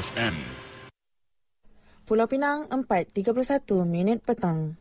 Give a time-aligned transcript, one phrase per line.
[0.00, 0.36] FM.
[2.08, 4.80] Pulau Pinang 4.31 minit petang.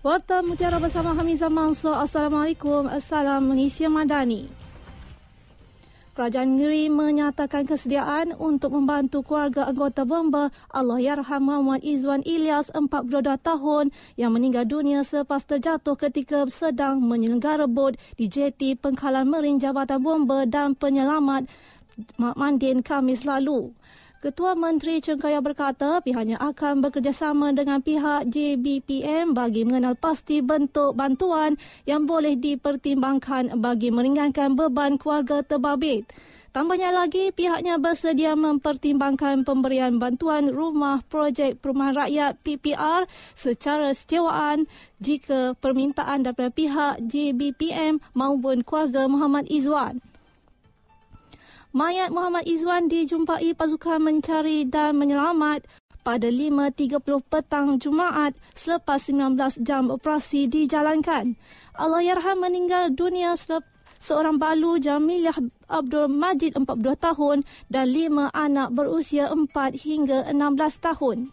[0.00, 1.92] Warta Mutiara bersama Hamizah Mansur.
[1.92, 2.88] Assalamualaikum.
[2.88, 4.48] Assalam Malaysia Madani.
[6.16, 13.12] Kerajaan Negeri menyatakan kesediaan untuk membantu keluarga anggota bomba Allahyarham Muhammad Izwan Ilyas 42
[13.44, 20.00] tahun yang meninggal dunia selepas terjatuh ketika sedang menyelenggara bot di jeti Pengkalan Merin Jabatan
[20.00, 21.44] Bomba dan Penyelamat
[22.16, 23.76] Mandin Kamis lalu.
[24.20, 31.56] Ketua Menteri Cengkaya berkata pihaknya akan bekerjasama dengan pihak JBPM bagi mengenal pasti bentuk bantuan
[31.88, 36.04] yang boleh dipertimbangkan bagi meringankan beban keluarga terbabit.
[36.52, 44.68] Tambahnya lagi, pihaknya bersedia mempertimbangkan pemberian bantuan rumah projek perumahan rakyat PPR secara setiawaan
[45.00, 50.04] jika permintaan daripada pihak JBPM maupun keluarga Muhammad Izwan.
[51.70, 55.70] Mayat Muhammad Izwan dijumpai pasukan mencari dan menyelamat
[56.02, 56.98] pada 5.30
[57.30, 61.38] petang Jumaat selepas 19 jam operasi dijalankan.
[61.78, 63.70] Allahyarham meninggal dunia selepas
[64.02, 65.38] seorang balu Jamilah
[65.70, 69.46] Abdul Majid 42 tahun dan lima anak berusia 4
[69.78, 71.30] hingga 16 tahun.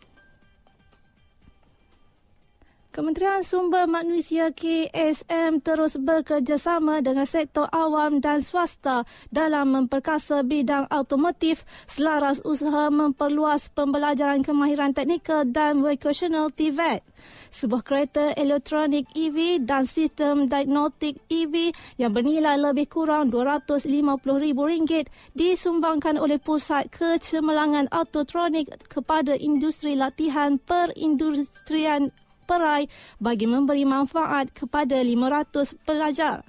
[2.98, 11.62] Kementerian Sumber Manusia KSM terus bekerjasama dengan sektor awam dan swasta dalam memperkasa bidang automotif
[11.86, 17.06] selaras usaha memperluas pembelajaran kemahiran teknikal dan vocational TVET.
[17.53, 21.69] Sebuah kereta elektronik EV dan sistem diagnostik EV
[22.02, 25.06] yang bernilai lebih kurang RM250,000
[25.38, 32.09] disumbangkan oleh Pusat Kecemerlangan Autotronik kepada industri latihan perindustrian
[32.47, 32.88] perai
[33.19, 36.47] bagi memberi manfaat kepada 500 pelajar.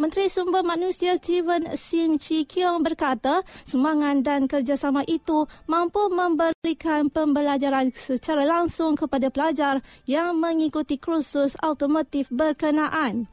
[0.00, 7.94] Menteri Sumber Manusia Steven Sim Chi Kiong berkata, sumbangan dan kerjasama itu mampu memberikan pembelajaran
[7.94, 13.30] secara langsung kepada pelajar yang mengikuti kursus automotif berkenaan.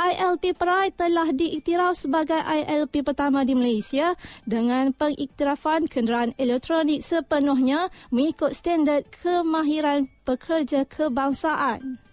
[0.00, 4.16] ILP Perai telah diiktiraf sebagai ILP pertama di Malaysia
[4.48, 12.09] dengan pengiktirafan kenderaan elektronik sepenuhnya mengikut standard kemahiran pekerja kebangsaan.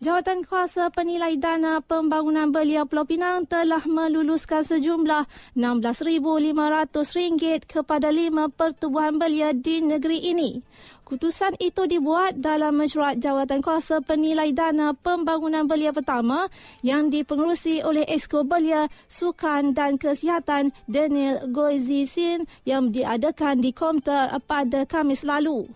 [0.00, 5.28] Jawatan Kuasa Penilai Dana Pembangunan Belia Pulau Pinang telah meluluskan sejumlah
[5.60, 10.64] RM16,500 kepada lima pertubuhan belia di negeri ini.
[11.04, 16.48] Keputusan itu dibuat dalam mesyuarat Jawatan Kuasa Penilai Dana Pembangunan Belia Pertama
[16.80, 24.88] yang dipengerusi oleh Esko Belia Sukan dan Kesihatan Daniel Goizisin yang diadakan di Komter pada
[24.88, 25.68] Kamis lalu.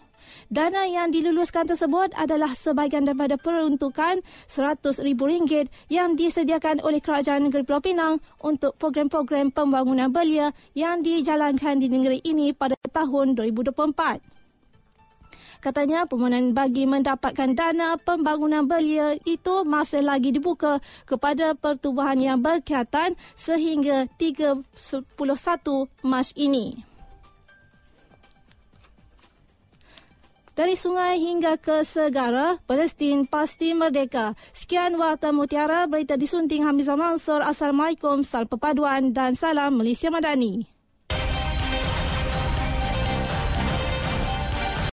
[0.48, 7.82] Dana yang diluluskan tersebut adalah sebahagian daripada peruntukan RM100,000 yang disediakan oleh Kerajaan Negeri Pulau
[7.82, 14.34] Pinang untuk program-program pembangunan belia yang dijalankan di negeri ini pada tahun 2024.
[15.64, 20.76] Katanya permohonan bagi mendapatkan dana pembangunan belia itu masih lagi dibuka
[21.08, 24.60] kepada pertubuhan yang berkaitan sehingga 31
[26.04, 26.94] Mac ini.
[30.54, 34.38] Dari sungai hingga ke segara, Palestin pasti merdeka.
[34.54, 37.42] Sekian Warta Mutiara, berita disunting Hamizah Mansur.
[37.42, 40.73] Assalamualaikum, salam perpaduan dan salam Malaysia Madani.